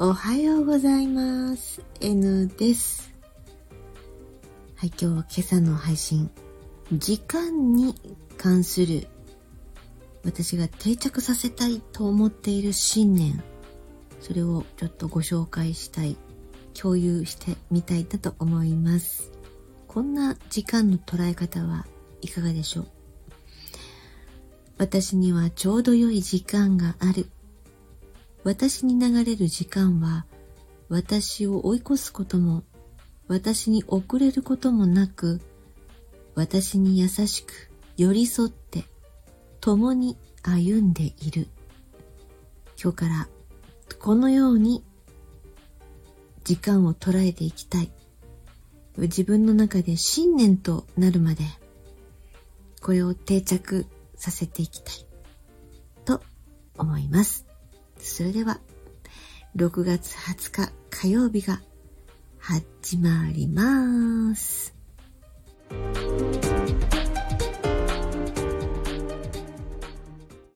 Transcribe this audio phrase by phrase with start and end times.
[0.00, 1.80] おはようございます。
[2.00, 3.14] N です。
[4.74, 6.28] はい、今日は今朝の配信。
[6.94, 7.94] 時間に
[8.36, 9.06] 関する
[10.24, 13.40] 私が定着させたいと思っている信念。
[14.20, 16.16] それをちょっとご紹介したい、
[16.74, 19.30] 共有してみたいなと思います。
[19.86, 21.86] こんな時間の捉え方は
[22.20, 22.86] いかがでしょう？
[24.76, 27.28] 私にはちょうど良い時間がある
[28.44, 30.26] 私に流れる時間は
[30.90, 32.62] 私を追い越すことも
[33.26, 35.40] 私に遅れることもなく
[36.34, 38.84] 私に優しく寄り添って
[39.60, 41.48] 共に歩んでいる。
[42.80, 43.28] 今日から
[43.98, 44.84] このように
[46.42, 47.90] 時間を捉えていきたい。
[48.98, 51.44] 自分の中で信念となるまで
[52.82, 53.86] これを定着
[54.16, 55.06] させていきたい。
[56.04, 56.20] と
[56.76, 57.53] 思います。
[58.04, 58.60] それでは、
[59.56, 61.60] 6月20日火曜日が
[62.38, 64.63] 始まります。